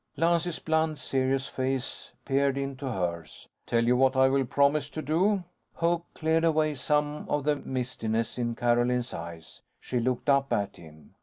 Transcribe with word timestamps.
Lance's 0.17 0.57
blunt, 0.57 0.97
serious 0.97 1.45
face 1.45 2.09
peered 2.25 2.57
into 2.57 2.87
hers. 2.91 3.47
"Tell 3.67 3.83
you 3.85 3.95
what 3.95 4.15
I 4.15 4.29
will 4.29 4.45
promise 4.45 4.89
to 4.89 5.01
do." 5.03 5.43
Hope 5.75 6.05
cleared 6.15 6.43
away 6.43 6.73
some 6.73 7.29
of 7.29 7.43
the 7.43 7.57
mistiness 7.57 8.39
in 8.39 8.55
Carolyn's 8.55 9.13
eyes. 9.13 9.61
She 9.79 9.99
looked 9.99 10.27
up 10.27 10.51
at 10.51 10.77
him. 10.77 11.13